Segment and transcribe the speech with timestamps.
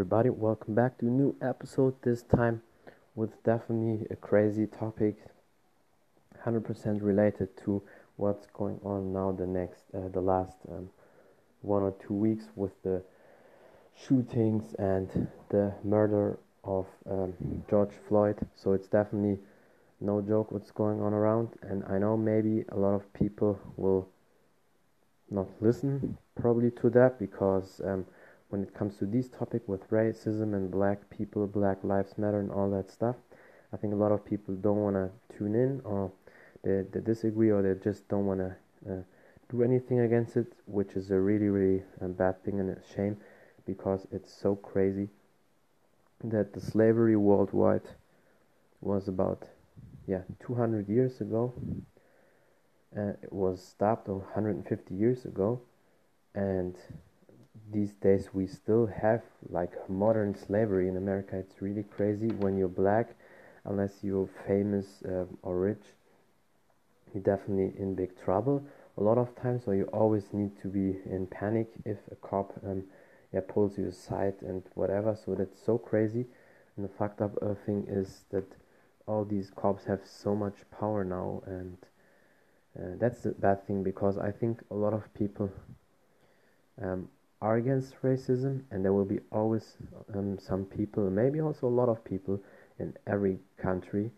[0.00, 1.94] everybody, welcome back to a new episode.
[2.00, 2.62] This time
[3.14, 5.16] with definitely a crazy topic,
[6.46, 7.82] 100% related to
[8.16, 9.30] what's going on now.
[9.30, 10.88] The next, uh, the last um,
[11.60, 13.02] one or two weeks with the
[13.94, 17.34] shootings and the murder of um,
[17.68, 18.38] George Floyd.
[18.56, 19.38] So it's definitely
[20.00, 21.50] no joke what's going on around.
[21.60, 24.08] And I know maybe a lot of people will
[25.30, 27.82] not listen probably to that because.
[27.84, 28.06] Um,
[28.50, 32.50] when it comes to this topic with racism and black people, Black Lives Matter, and
[32.50, 33.16] all that stuff.
[33.72, 36.12] I think a lot of people don't want to tune in or
[36.62, 38.56] they, they disagree or they just don't want to
[38.90, 39.02] uh,
[39.48, 43.16] do anything against it, which is a really, really uh, bad thing and a shame
[43.66, 45.08] because it's so crazy
[46.24, 47.88] that the slavery worldwide
[48.80, 49.44] was about
[50.06, 51.52] yeah 200 years ago
[52.96, 55.60] uh, it was stopped 150 years ago
[56.34, 56.76] and
[57.72, 61.36] these days we still have like modern slavery in America.
[61.36, 63.14] It's really crazy when you're black,
[63.64, 65.84] unless you're famous uh, or rich,
[67.12, 68.64] you're definitely in big trouble
[68.96, 69.64] a lot of times.
[69.64, 72.84] So you always need to be in panic if a cop um,
[73.32, 75.16] yeah, pulls you aside and whatever.
[75.24, 76.26] So that's so crazy.
[76.76, 78.46] And the fucked up uh, thing is that
[79.06, 81.76] all these cops have so much power now, and
[82.78, 85.50] uh, that's the bad thing because I think a lot of people.
[86.80, 87.08] Um,
[87.40, 89.76] are against racism, and there will be always
[90.14, 92.40] um, some people, maybe also a lot of people
[92.78, 94.10] in every country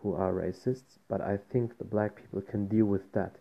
[0.00, 0.98] who are racists.
[1.08, 3.36] But I think the black people can deal with that.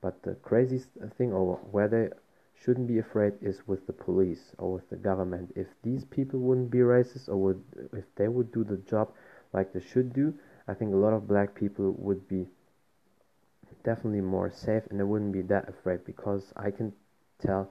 [0.00, 2.10] But the craziest thing, or where they
[2.54, 5.52] shouldn't be afraid, is with the police or with the government.
[5.54, 9.12] If these people wouldn't be racist, or would if they would do the job
[9.52, 10.34] like they should do,
[10.66, 12.46] I think a lot of black people would be
[13.84, 16.92] definitely more safe, and they wouldn't be that afraid because I can
[17.38, 17.70] tell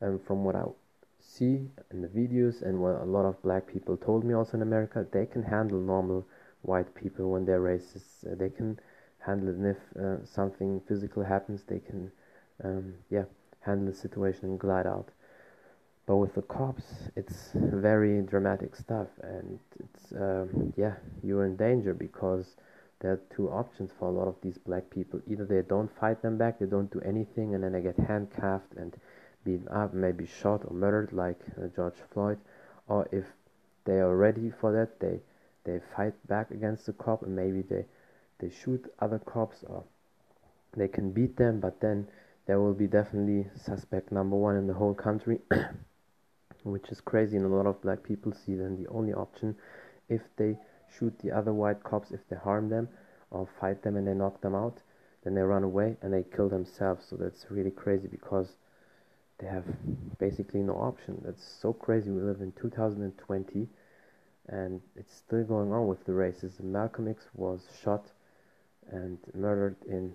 [0.00, 0.64] and from what I
[1.20, 4.62] see in the videos and what a lot of black people told me also in
[4.62, 6.26] America, they can handle normal
[6.62, 8.26] white people when they're racist.
[8.30, 8.78] Uh, they can
[9.18, 12.10] handle it, and if uh, something physical happens, they can,
[12.62, 13.24] um, yeah,
[13.60, 15.08] handle the situation and glide out.
[16.06, 20.46] But with the cops, it's very dramatic stuff, and it's uh,
[20.76, 22.56] yeah, you're in danger because
[23.00, 26.20] there are two options for a lot of these black people: either they don't fight
[26.20, 28.94] them back, they don't do anything, and then they get handcuffed and
[29.44, 32.38] beaten up, maybe shot or murdered like uh, George Floyd,
[32.88, 33.24] or if
[33.84, 35.20] they are ready for that, they
[35.64, 37.84] they fight back against the cop and maybe they
[38.38, 39.84] they shoot other cops or
[40.76, 42.08] they can beat them, but then
[42.46, 45.38] there will be definitely suspect number one in the whole country,
[46.64, 47.36] which is crazy.
[47.36, 49.56] And a lot of black people see then the only option
[50.08, 50.58] if they
[50.98, 52.88] shoot the other white cops, if they harm them
[53.30, 54.80] or fight them and they knock them out,
[55.22, 57.06] then they run away and they kill themselves.
[57.08, 58.56] So that's really crazy because
[59.38, 59.64] they have
[60.18, 61.20] basically no option.
[61.24, 62.10] That's so crazy.
[62.10, 63.68] We live in 2020
[64.48, 66.64] and it's still going on with the racism.
[66.64, 68.10] Malcolm X was shot
[68.90, 70.12] and murdered in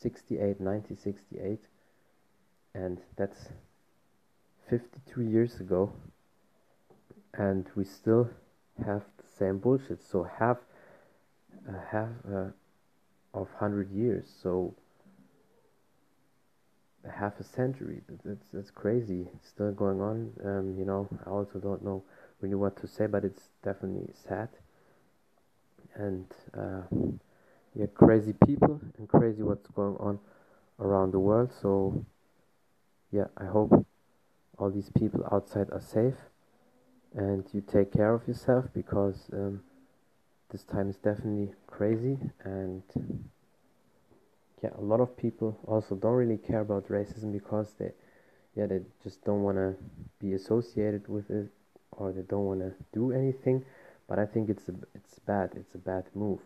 [0.00, 1.58] 68, 1968,
[2.74, 3.48] and that's
[4.68, 5.92] 52 years ago,
[7.34, 8.28] and we still
[8.84, 10.02] have the same bullshit.
[10.02, 10.58] So half,
[11.68, 12.48] uh, half uh,
[13.34, 14.26] of hundred years.
[14.42, 14.74] So
[17.10, 18.02] half a century.
[18.24, 19.26] That's that's crazy.
[19.34, 20.32] It's still going on.
[20.44, 22.02] Um, you know, I also don't know
[22.40, 24.48] really what to say, but it's definitely sad.
[25.94, 26.82] And uh,
[27.74, 30.18] yeah, crazy people and crazy what's going on
[30.78, 31.52] around the world.
[31.60, 32.04] So
[33.10, 33.86] yeah, I hope
[34.58, 36.14] all these people outside are safe
[37.14, 39.60] and you take care of yourself because um,
[40.50, 42.82] this time is definitely crazy and
[44.62, 47.92] yeah, a lot of people also don't really care about racism because they,
[48.54, 49.76] yeah, they just don't want to
[50.18, 51.48] be associated with it
[51.92, 53.64] or they don't want to do anything.
[54.08, 55.50] But I think it's a, it's bad.
[55.56, 56.40] It's a bad move.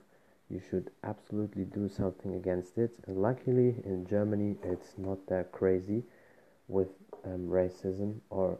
[0.48, 2.98] You should absolutely do something against it.
[3.06, 6.02] And luckily, in Germany, it's not that crazy
[6.66, 6.88] with
[7.24, 8.58] um, racism, or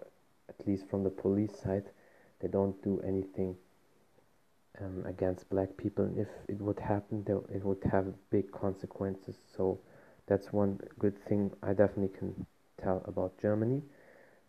[0.48, 1.84] at least from the police side,
[2.40, 3.56] they don't do anything
[4.80, 6.04] um, against black people.
[6.04, 9.36] And if it would happen, it would have big consequences.
[9.56, 9.78] So
[10.26, 12.46] that's one good thing I definitely can
[12.82, 13.82] tell about Germany.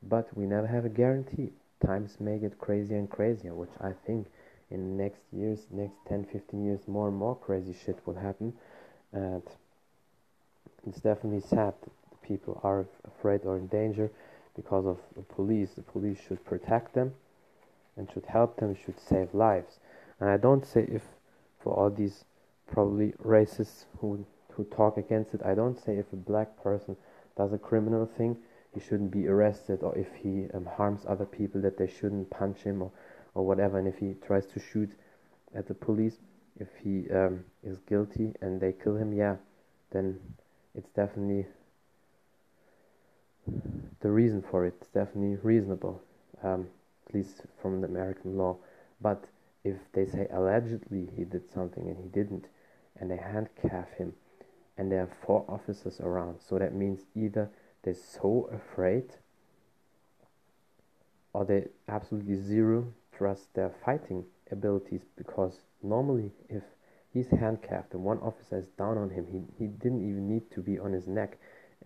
[0.03, 1.51] But we never have a guarantee.
[1.85, 4.27] Times may get crazier and crazier, which I think
[4.69, 8.53] in next years, next 10, 15 years, more and more crazy shit will happen.
[9.11, 9.43] And
[10.87, 14.09] it's definitely sad that people are afraid or in danger
[14.55, 15.71] because of the police.
[15.75, 17.13] The police should protect them
[17.97, 19.79] and should help them, should save lives.
[20.21, 21.03] And I don't say if
[21.59, 22.23] for all these
[22.71, 26.95] probably racists who who talk against it, I don't say if a black person
[27.37, 28.37] does a criminal thing,
[28.73, 32.59] he shouldn't be arrested or if he um, harms other people that they shouldn't punch
[32.59, 32.91] him or,
[33.35, 34.91] or whatever and if he tries to shoot
[35.53, 36.17] at the police
[36.59, 39.35] if he um, is guilty and they kill him yeah
[39.91, 40.19] then
[40.73, 41.45] it's definitely
[44.01, 44.73] the reason for it.
[44.79, 46.01] it is definitely reasonable
[46.43, 46.67] um,
[47.07, 48.55] at least from the American law
[49.01, 49.25] but
[49.63, 52.45] if they say allegedly he did something and he didn't
[52.99, 54.13] and they handcuff him
[54.77, 56.39] and there are four officers around.
[56.39, 57.49] So that means either
[57.83, 59.05] they're so afraid
[61.33, 66.63] or they absolutely zero trust their fighting abilities because normally if
[67.13, 70.61] he's handcuffed and one officer is down on him he, he didn't even need to
[70.61, 71.37] be on his neck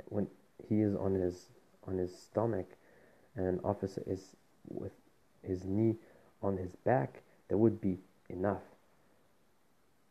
[0.05, 0.27] when
[0.67, 1.47] he is on his
[1.87, 2.65] on his stomach
[3.35, 4.35] and an officer is
[4.67, 4.93] with
[5.43, 5.95] his knee
[6.41, 7.97] on his back that would be
[8.29, 8.61] enough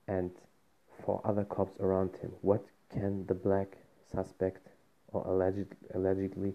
[0.06, 0.30] and
[1.04, 3.76] for other cops around him what can the black
[4.12, 4.68] suspect
[5.08, 6.54] or alleged, allegedly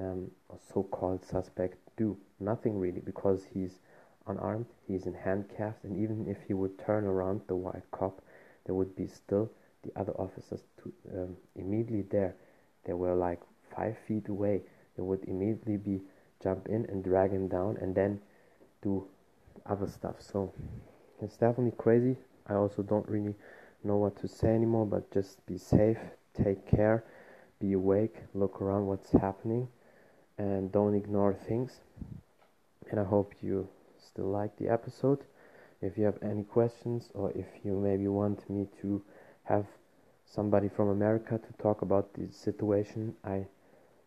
[0.00, 2.16] um, or so-called suspect do?
[2.40, 3.78] Nothing really, because he's
[4.26, 8.20] unarmed, he's in handcuffs, and even if he would turn around the white cop,
[8.66, 9.50] there would be still
[9.82, 12.34] the other officers to, um, immediately there.
[12.84, 13.40] They were like
[13.74, 14.62] five feet away.
[14.96, 16.00] They would immediately be
[16.42, 18.20] jump in and drag him down, and then
[18.82, 19.06] do
[19.66, 20.16] other stuff.
[20.20, 20.52] So
[21.20, 22.16] it's definitely crazy.
[22.46, 23.34] I also don't really
[23.82, 25.98] know what to say anymore, but just be safe,
[26.34, 27.04] take care
[27.64, 29.68] be awake, look around what's happening,
[30.38, 31.80] and don't ignore things.
[32.90, 33.68] And I hope you
[33.98, 35.20] still like the episode.
[35.80, 39.02] If you have any questions, or if you maybe want me to
[39.44, 39.66] have
[40.26, 43.46] somebody from America to talk about the situation, I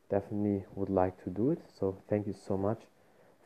[0.09, 1.59] definitely would like to do it.
[1.79, 2.81] So thank you so much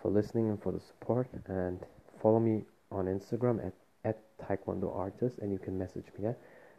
[0.01, 1.27] for listening and for the support.
[1.47, 1.79] And
[2.21, 6.25] follow me on Instagram at, at Taekwondo Artist, and you can message me.
[6.25, 6.33] Yeah?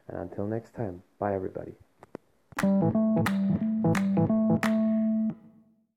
[0.08, 1.72] And until next time, bye everybody.